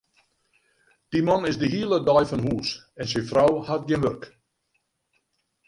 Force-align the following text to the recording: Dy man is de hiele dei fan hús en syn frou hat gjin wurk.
Dy 1.11 1.19
man 1.27 1.47
is 1.49 1.59
de 1.61 1.67
hiele 1.73 1.97
dei 2.07 2.23
fan 2.29 2.45
hús 2.47 2.69
en 2.99 3.07
syn 3.11 3.27
frou 3.31 3.53
hat 3.67 3.85
gjin 3.87 4.03
wurk. 4.05 4.23